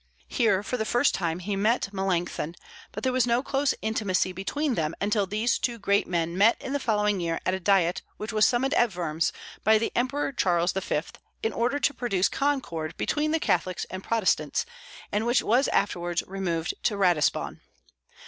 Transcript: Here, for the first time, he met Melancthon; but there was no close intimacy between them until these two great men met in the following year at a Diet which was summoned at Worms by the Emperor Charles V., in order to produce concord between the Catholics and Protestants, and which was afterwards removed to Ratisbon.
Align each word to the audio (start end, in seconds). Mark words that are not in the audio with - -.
Here, 0.29 0.63
for 0.63 0.77
the 0.77 0.83
first 0.83 1.13
time, 1.13 1.37
he 1.37 1.55
met 1.55 1.93
Melancthon; 1.93 2.55
but 2.91 3.03
there 3.03 3.11
was 3.13 3.27
no 3.27 3.43
close 3.43 3.75
intimacy 3.83 4.31
between 4.31 4.73
them 4.73 4.95
until 4.99 5.27
these 5.27 5.59
two 5.59 5.77
great 5.77 6.07
men 6.07 6.35
met 6.35 6.59
in 6.59 6.73
the 6.73 6.79
following 6.79 7.19
year 7.19 7.39
at 7.45 7.53
a 7.53 7.59
Diet 7.59 8.01
which 8.17 8.33
was 8.33 8.43
summoned 8.47 8.73
at 8.73 8.95
Worms 8.95 9.31
by 9.63 9.77
the 9.77 9.91
Emperor 9.95 10.31
Charles 10.33 10.71
V., 10.71 11.01
in 11.43 11.53
order 11.53 11.77
to 11.77 11.93
produce 11.93 12.29
concord 12.29 12.97
between 12.97 13.29
the 13.29 13.39
Catholics 13.39 13.85
and 13.91 14.03
Protestants, 14.03 14.65
and 15.11 15.27
which 15.27 15.43
was 15.43 15.67
afterwards 15.67 16.23
removed 16.25 16.73
to 16.81 16.97
Ratisbon. 16.97 17.61